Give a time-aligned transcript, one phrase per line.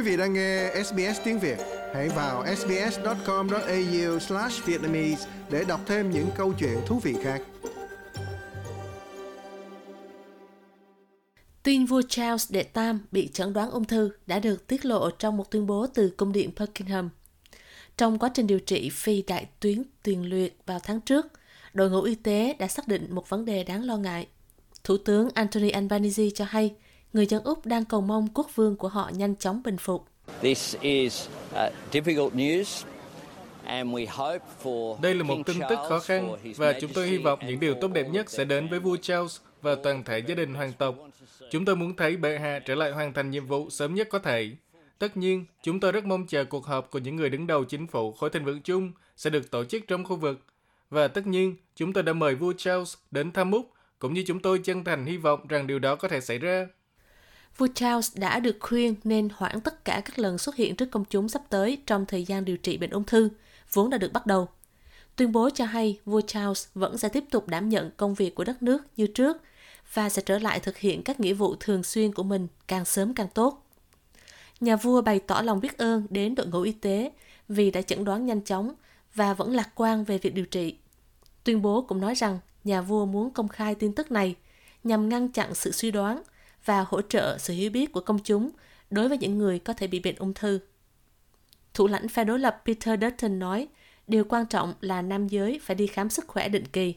[0.00, 1.58] Quý vị đang nghe SBS tiếng Việt,
[1.94, 7.42] hãy vào sbs.com.au/vietnamese để đọc thêm những câu chuyện thú vị khác.
[11.62, 15.36] Tuyên vua Charles đệ Tam bị chẩn đoán ung thư đã được tiết lộ trong
[15.36, 17.10] một tuyên bố từ cung điện Buckingham.
[17.96, 21.26] Trong quá trình điều trị phi đại tuyến tiền luyện vào tháng trước,
[21.74, 24.26] đội ngũ y tế đã xác định một vấn đề đáng lo ngại.
[24.84, 26.74] Thủ tướng Anthony Albanese cho hay
[27.12, 30.04] người dân Úc đang cầu mong quốc vương của họ nhanh chóng bình phục.
[30.40, 32.84] This is uh, difficult news.
[35.02, 37.88] Đây là một tin tức khó khăn và chúng tôi hy vọng những điều tốt
[37.92, 40.94] đẹp nhất sẽ đến với vua Charles và toàn thể gia đình hoàng tộc.
[41.50, 44.18] Chúng tôi muốn thấy bệ hạ trở lại hoàn thành nhiệm vụ sớm nhất có
[44.18, 44.50] thể.
[44.98, 47.86] Tất nhiên, chúng tôi rất mong chờ cuộc họp của những người đứng đầu chính
[47.86, 50.40] phủ khối thịnh vượng chung sẽ được tổ chức trong khu vực.
[50.90, 54.40] Và tất nhiên, chúng tôi đã mời vua Charles đến thăm Úc, cũng như chúng
[54.40, 56.66] tôi chân thành hy vọng rằng điều đó có thể xảy ra.
[57.56, 61.04] Vua Charles đã được khuyên nên hoãn tất cả các lần xuất hiện trước công
[61.04, 63.28] chúng sắp tới trong thời gian điều trị bệnh ung thư,
[63.72, 64.48] vốn đã được bắt đầu.
[65.16, 68.44] Tuyên bố cho hay vua Charles vẫn sẽ tiếp tục đảm nhận công việc của
[68.44, 69.36] đất nước như trước
[69.94, 73.14] và sẽ trở lại thực hiện các nghĩa vụ thường xuyên của mình càng sớm
[73.14, 73.66] càng tốt.
[74.60, 77.12] Nhà vua bày tỏ lòng biết ơn đến đội ngũ y tế
[77.48, 78.74] vì đã chẩn đoán nhanh chóng
[79.14, 80.76] và vẫn lạc quan về việc điều trị.
[81.44, 84.34] Tuyên bố cũng nói rằng nhà vua muốn công khai tin tức này
[84.84, 86.22] nhằm ngăn chặn sự suy đoán
[86.64, 88.50] và hỗ trợ sự hiểu biết của công chúng
[88.90, 90.60] đối với những người có thể bị bệnh ung thư.
[91.74, 93.68] Thủ lãnh phe đối lập Peter Dutton nói,
[94.06, 96.94] điều quan trọng là nam giới phải đi khám sức khỏe định kỳ.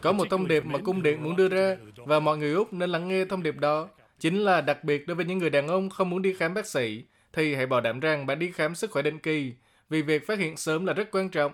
[0.00, 2.90] Có một thông điệp mà cung điện muốn đưa ra và mọi người Úc nên
[2.90, 3.88] lắng nghe thông điệp đó.
[4.20, 6.66] Chính là đặc biệt đối với những người đàn ông không muốn đi khám bác
[6.66, 9.52] sĩ, thì hãy bảo đảm rằng bạn đi khám sức khỏe định kỳ,
[9.88, 11.52] vì việc phát hiện sớm là rất quan trọng.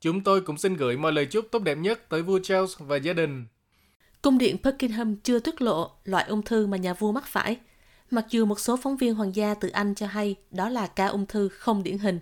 [0.00, 2.96] Chúng tôi cũng xin gửi mọi lời chúc tốt đẹp nhất tới vua Charles và
[2.96, 3.46] gia đình.
[4.22, 7.56] Cung điện Buckingham chưa tiết lộ loại ung thư mà nhà vua mắc phải,
[8.10, 11.06] mặc dù một số phóng viên hoàng gia từ Anh cho hay đó là ca
[11.06, 12.20] ung thư không điển hình.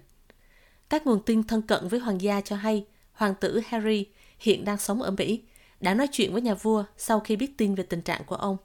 [0.89, 4.07] Các nguồn tin thân cận với hoàng gia cho hay hoàng tử Harry
[4.39, 5.43] hiện đang sống ở Mỹ,
[5.81, 8.57] đã nói chuyện với nhà vua sau khi biết tin về tình trạng của ông.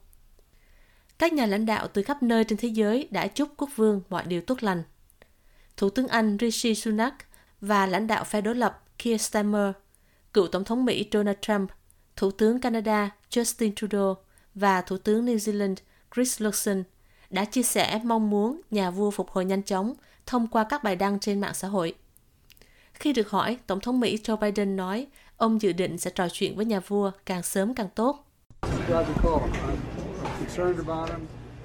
[1.18, 4.24] Các nhà lãnh đạo từ khắp nơi trên thế giới đã chúc quốc vương mọi
[4.26, 4.82] điều tốt lành.
[5.76, 7.14] Thủ tướng Anh Rishi Sunak
[7.60, 9.72] và lãnh đạo phe đối lập Keir Starmer,
[10.32, 11.70] cựu Tổng thống Mỹ Donald Trump,
[12.16, 14.16] Thủ tướng Canada Justin Trudeau
[14.54, 15.74] và Thủ tướng New Zealand
[16.14, 16.82] Chris Luxon
[17.30, 19.94] đã chia sẻ mong muốn nhà vua phục hồi nhanh chóng
[20.26, 21.94] thông qua các bài đăng trên mạng xã hội.
[22.94, 26.56] Khi được hỏi, Tổng thống Mỹ Joe Biden nói ông dự định sẽ trò chuyện
[26.56, 28.26] với nhà vua càng sớm càng tốt.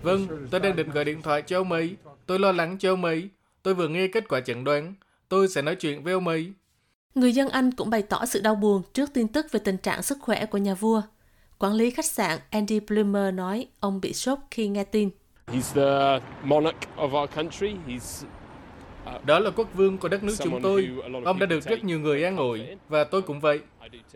[0.02, 1.96] Vâng, tôi đang định gọi điện thoại cho ông ấy.
[2.26, 3.30] Tôi lo lắng cho ông ấy.
[3.64, 4.94] Tôi vừa nghe kết quả chẩn đoán.
[5.30, 6.54] Tôi sẽ nói chuyện với ông ấy.
[7.16, 10.04] Người dân Anh cũng bày tỏ sự đau buồn trước tin tức về tình trạng
[10.04, 11.02] sức khỏe của nhà vua.
[11.58, 15.10] Quản lý khách sạn Andy Bloomer nói ông bị sốc khi nghe tin.
[19.26, 20.90] Đó là quốc vương của đất nước chúng tôi.
[21.26, 23.60] Ông đã được rất nhiều người an ủi, và tôi cũng vậy.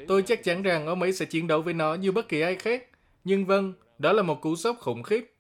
[0.08, 2.56] Tôi chắc chắn rằng ông ấy sẽ chiến đấu với nó như bất kỳ ai
[2.56, 2.84] khác.
[3.24, 5.34] Nhưng vâng, đó là một cú sốc khủng khiếp.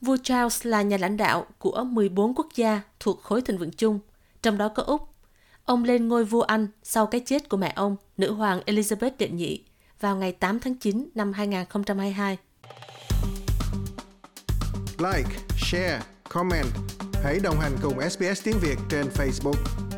[0.00, 3.98] Vua Charles là nhà lãnh đạo của 14 quốc gia thuộc khối thịnh vượng chung,
[4.42, 5.11] trong đó có Úc.
[5.64, 9.28] Ông lên ngôi vua Anh sau cái chết của mẹ ông, nữ hoàng Elizabeth đệ
[9.28, 9.64] nhị,
[10.00, 12.36] vào ngày 8 tháng 9 năm 2022.
[14.98, 16.66] Like, share, comment.
[17.24, 19.91] Hãy đồng hành cùng SBS tiếng Việt trên Facebook.